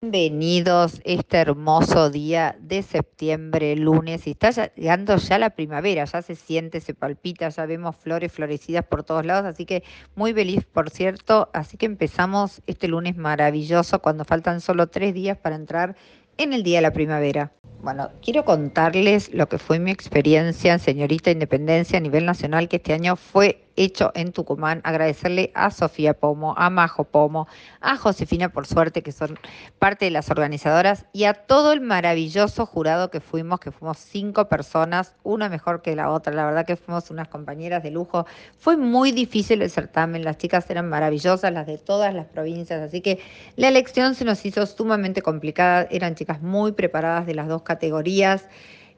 [0.00, 6.36] Bienvenidos este hermoso día de septiembre, lunes, y está llegando ya la primavera, ya se
[6.36, 9.82] siente, se palpita, ya vemos flores florecidas por todos lados, así que
[10.14, 15.36] muy feliz, por cierto, así que empezamos este lunes maravilloso cuando faltan solo tres días
[15.36, 15.96] para entrar
[16.36, 17.50] en el día de la primavera.
[17.82, 22.76] Bueno, quiero contarles lo que fue mi experiencia en Señorita Independencia a nivel nacional, que
[22.76, 24.80] este año fue hecho en Tucumán.
[24.84, 27.46] Agradecerle a Sofía Pomo, a Majo Pomo,
[27.80, 29.38] a Josefina por suerte, que son
[29.78, 34.48] parte de las organizadoras, y a todo el maravilloso jurado que fuimos, que fuimos cinco
[34.48, 36.32] personas, una mejor que la otra.
[36.32, 38.26] La verdad que fuimos unas compañeras de lujo.
[38.58, 43.00] Fue muy difícil el certamen, las chicas eran maravillosas, las de todas las provincias, así
[43.00, 43.20] que
[43.56, 45.86] la elección se nos hizo sumamente complicada.
[45.90, 48.48] Eran chicas muy preparadas de las dos categorías.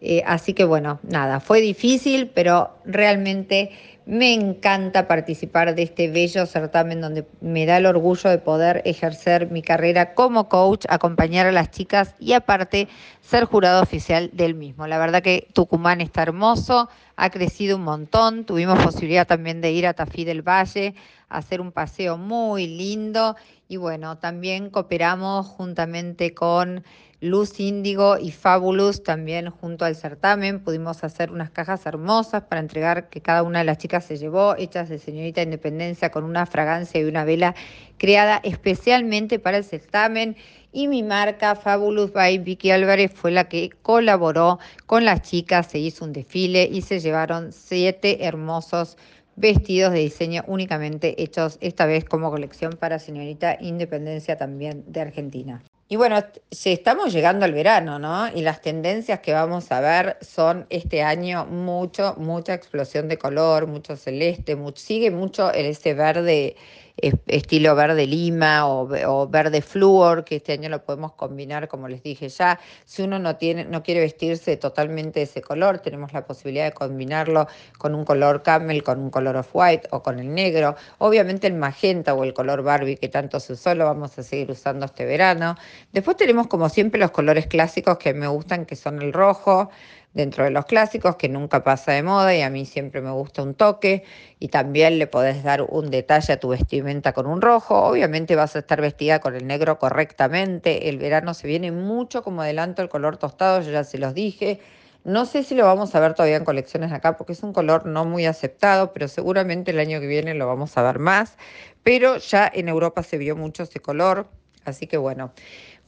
[0.00, 3.70] Eh, así que bueno, nada, fue difícil, pero realmente
[4.10, 9.52] me encanta participar de este bello certamen donde me da el orgullo de poder ejercer
[9.52, 12.88] mi carrera como coach, acompañar a las chicas y aparte
[13.20, 14.88] ser jurado oficial del mismo.
[14.88, 19.86] La verdad que Tucumán está hermoso, ha crecido un montón, tuvimos posibilidad también de ir
[19.86, 20.96] a Tafí del Valle,
[21.28, 23.36] a hacer un paseo muy lindo
[23.68, 26.82] y bueno, también cooperamos juntamente con
[27.22, 30.60] Luz Índigo y Fabulous también junto al certamen.
[30.60, 34.56] Pudimos hacer unas cajas hermosas para entregar que cada una de las chicas se llevó,
[34.56, 37.54] hechas de señorita Independencia con una fragancia y una vela
[37.98, 40.34] creada especialmente para el certamen.
[40.72, 45.78] Y mi marca Fabulous by Vicky Álvarez fue la que colaboró con las chicas, se
[45.78, 48.96] hizo un desfile y se llevaron siete hermosos
[49.36, 55.62] vestidos de diseño únicamente hechos esta vez como colección para señorita Independencia también de Argentina.
[55.92, 58.28] Y bueno, si estamos llegando al verano, ¿no?
[58.28, 63.66] Y las tendencias que vamos a ver son este año mucho, mucha explosión de color,
[63.66, 66.54] mucho celeste, sigue mucho ese verde
[67.00, 72.28] estilo verde lima o, verde flúor, que este año lo podemos combinar, como les dije
[72.28, 72.58] ya.
[72.84, 76.72] Si uno no, tiene, no quiere vestirse totalmente de ese color, tenemos la posibilidad de
[76.72, 77.46] combinarlo
[77.78, 80.76] con un color camel, con un color off-white o con el negro.
[80.98, 84.50] Obviamente el magenta o el color Barbie que tanto se usó lo vamos a seguir
[84.50, 85.56] usando este verano.
[85.92, 89.70] Después tenemos como siempre los colores clásicos que me gustan, que son el rojo,
[90.12, 93.42] dentro de los clásicos, que nunca pasa de moda y a mí siempre me gusta
[93.42, 94.04] un toque
[94.38, 97.76] y también le podés dar un detalle a tu vestimenta con un rojo.
[97.76, 100.88] Obviamente vas a estar vestida con el negro correctamente.
[100.88, 104.60] El verano se viene mucho como adelanto el color tostado, yo ya se los dije.
[105.02, 107.86] No sé si lo vamos a ver todavía en colecciones acá porque es un color
[107.86, 111.36] no muy aceptado, pero seguramente el año que viene lo vamos a ver más.
[111.82, 114.28] Pero ya en Europa se vio mucho ese color,
[114.64, 115.32] así que bueno.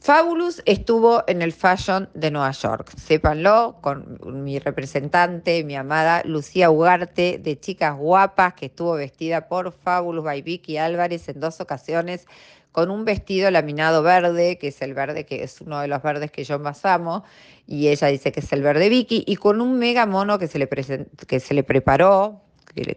[0.03, 6.69] Fabulous estuvo en el Fashion de Nueva York, sépanlo, con mi representante, mi amada Lucía
[6.69, 12.27] Ugarte, de Chicas Guapas, que estuvo vestida por Fabulous by Vicky Álvarez en dos ocasiones,
[12.73, 16.31] con un vestido laminado verde, que es el verde que es uno de los verdes
[16.31, 17.23] que yo más amo,
[17.65, 20.59] y ella dice que es el verde Vicky, y con un mega mono que se
[20.59, 22.41] le, que se le preparó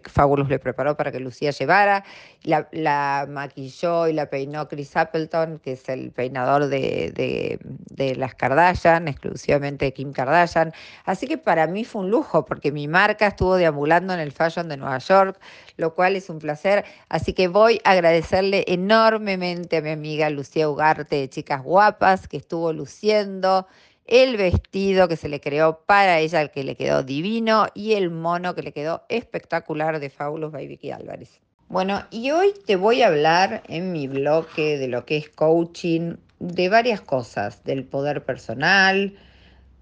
[0.05, 2.03] Fabulous le preparó para que Lucía llevara.
[2.43, 9.07] La, maquilló y la peinó Chris Appleton, que es el peinador de, de, las Kardashian,
[9.07, 10.73] exclusivamente de Kim Kardashian.
[11.05, 14.69] Así que para mí fue un lujo, porque mi marca estuvo deambulando en el Fashion
[14.69, 15.39] de Nueva York,
[15.77, 16.85] lo cual es un placer.
[17.09, 22.37] Así que voy a agradecerle enormemente a mi amiga Lucía Ugarte de Chicas Guapas, que
[22.37, 23.67] estuvo luciendo
[24.07, 28.09] el vestido que se le creó para ella, el que le quedó divino, y el
[28.09, 31.39] mono que le quedó espectacular de Fabulous by Vicky Álvarez.
[31.69, 36.15] Bueno, y hoy te voy a hablar en mi bloque de lo que es coaching,
[36.39, 39.17] de varias cosas, del poder personal,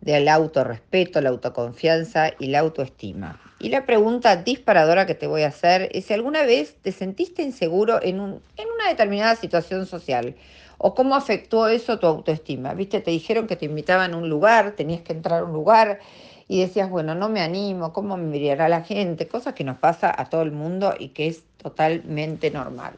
[0.02, 3.40] del autorrespeto, la autoconfianza y la autoestima.
[3.59, 7.41] Y la pregunta disparadora que te voy a hacer es si alguna vez te sentiste
[7.41, 10.35] inseguro en, un, en una determinada situación social
[10.77, 12.73] o cómo afectó eso tu autoestima.
[12.73, 15.99] Viste, te dijeron que te invitaban a un lugar, tenías que entrar a un lugar
[16.47, 19.27] y decías, bueno, no me animo, ¿cómo me mirará la gente?
[19.27, 22.93] Cosas que nos pasa a todo el mundo y que es totalmente normal.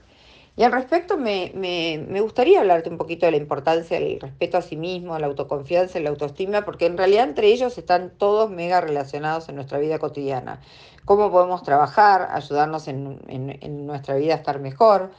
[0.58, 4.64] Y al respecto me, me, gustaría hablarte un poquito de la importancia del respeto a
[4.64, 8.82] sí mismo, la autoconfianza y la autoestima, porque en realidad entre ellos están todos mega
[8.82, 10.60] relacionados en nuestra vida cotidiana.
[11.06, 15.12] Cómo podemos trabajar, ayudarnos en, en nuestra vida a estar mejor,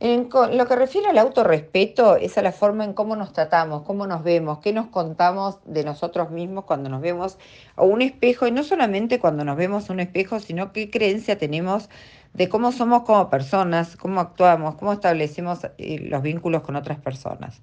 [0.00, 4.06] en lo que refiere al autorrespeto es a la forma en cómo nos tratamos, cómo
[4.06, 7.38] nos vemos, qué nos contamos de nosotros mismos cuando nos vemos
[7.76, 11.38] a un espejo y no solamente cuando nos vemos a un espejo, sino qué creencia
[11.38, 11.88] tenemos
[12.32, 17.62] de cómo somos como personas, cómo actuamos, cómo establecemos eh, los vínculos con otras personas.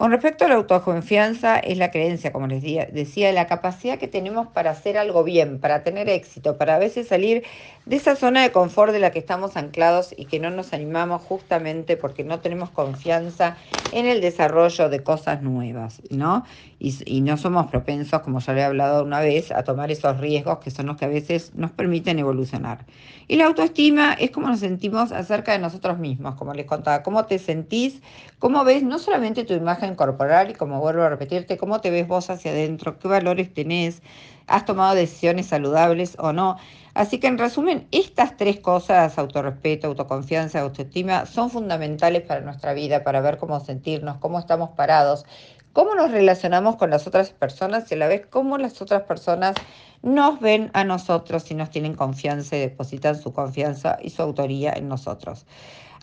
[0.00, 4.46] Con respecto a la autoconfianza, es la creencia, como les decía, la capacidad que tenemos
[4.46, 7.42] para hacer algo bien, para tener éxito, para a veces salir
[7.84, 11.20] de esa zona de confort de la que estamos anclados y que no nos animamos
[11.20, 13.58] justamente porque no tenemos confianza
[13.92, 16.46] en el desarrollo de cosas nuevas, ¿no?
[16.78, 20.60] Y, no somos propensos, como ya le he hablado una vez, a tomar esos riesgos
[20.60, 22.86] que son los que a veces nos permiten evolucionar.
[23.28, 27.26] Y la autoestima es como nos sentimos acerca de nosotros mismos, como les contaba, cómo
[27.26, 28.00] te sentís,
[28.38, 32.06] cómo ves no solamente tu imagen, corporal y como vuelvo a repetirte, cómo te ves
[32.06, 34.02] vos hacia adentro, qué valores tenés,
[34.46, 36.56] has tomado decisiones saludables o no.
[36.94, 43.04] Así que en resumen, estas tres cosas, autorrespeto, autoconfianza, autoestima, son fundamentales para nuestra vida,
[43.04, 45.24] para ver cómo sentirnos, cómo estamos parados,
[45.72, 49.54] cómo nos relacionamos con las otras personas y a la vez cómo las otras personas
[50.02, 54.72] nos ven a nosotros y nos tienen confianza y depositan su confianza y su autoría
[54.72, 55.46] en nosotros.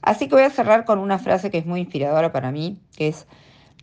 [0.02, 3.10] Así que voy a cerrar con una frase que es muy inspiradora para mí, que
[3.10, 3.28] es,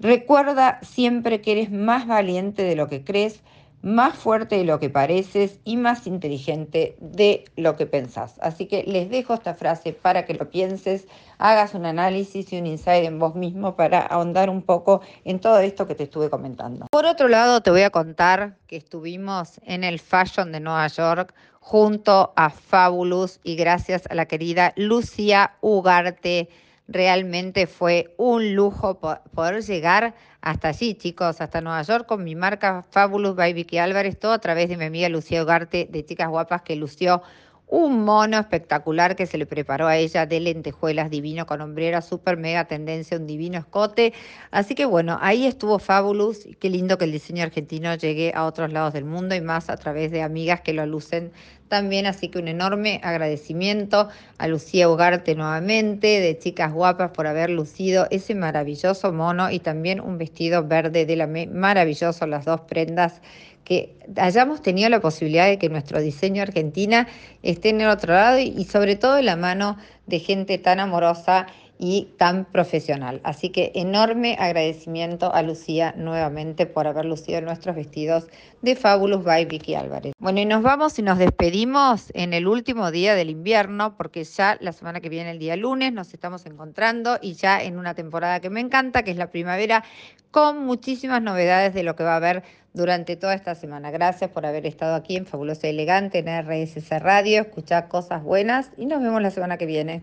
[0.00, 3.40] Recuerda siempre que eres más valiente de lo que crees,
[3.84, 8.38] más fuerte de lo que pareces y más inteligente de lo que pensás.
[8.40, 11.06] Así que les dejo esta frase para que lo pienses,
[11.36, 15.58] hagas un análisis y un insight en vos mismo para ahondar un poco en todo
[15.58, 16.86] esto que te estuve comentando.
[16.90, 21.34] Por otro lado, te voy a contar que estuvimos en el Fashion de Nueva York
[21.60, 26.48] junto a Fabulous y gracias a la querida Lucía Ugarte
[26.86, 32.84] Realmente fue un lujo poder llegar hasta allí, chicos, hasta Nueva York con mi marca
[32.90, 36.60] Fabulous by Vicky Álvarez, todo a través de mi amiga Lucía Ugarte de Chicas Guapas
[36.60, 37.22] que lució
[37.66, 42.36] un mono espectacular que se le preparó a ella de lentejuelas divino con hombrera, super
[42.36, 44.12] mega tendencia, un divino escote.
[44.50, 46.46] Así que bueno, ahí estuvo Fabulous.
[46.60, 49.76] Qué lindo que el diseño argentino llegue a otros lados del mundo y más a
[49.76, 51.32] través de amigas que lo lucen
[51.68, 52.06] también.
[52.06, 54.08] Así que un enorme agradecimiento
[54.38, 60.00] a Lucía Ugarte nuevamente, de Chicas Guapas, por haber lucido ese maravilloso mono y también
[60.00, 63.20] un vestido verde de la maravilloso, las dos prendas
[63.64, 67.08] que hayamos tenido la posibilidad de que nuestro diseño Argentina
[67.42, 71.46] esté en el otro lado y, sobre todo en la mano de gente tan amorosa
[71.78, 73.20] y tan profesional.
[73.24, 78.26] Así que enorme agradecimiento a Lucía nuevamente por haber lucido nuestros vestidos
[78.62, 80.12] de Fabulous by Vicky Álvarez.
[80.18, 84.56] Bueno, y nos vamos y nos despedimos en el último día del invierno, porque ya
[84.60, 88.40] la semana que viene, el día lunes, nos estamos encontrando y ya en una temporada
[88.40, 89.84] que me encanta, que es la primavera,
[90.30, 92.42] con muchísimas novedades de lo que va a haber
[92.72, 93.90] durante toda esta semana.
[93.90, 98.70] Gracias por haber estado aquí en Fabulosa y Elegante, en RSC Radio, escuchar cosas buenas
[98.76, 100.02] y nos vemos la semana que viene.